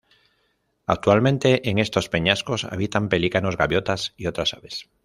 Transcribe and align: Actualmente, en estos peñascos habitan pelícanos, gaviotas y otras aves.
Actualmente, 0.87 1.69
en 1.69 1.77
estos 1.77 2.09
peñascos 2.09 2.63
habitan 2.65 3.07
pelícanos, 3.07 3.55
gaviotas 3.55 4.15
y 4.17 4.25
otras 4.25 4.55
aves. 4.55 4.89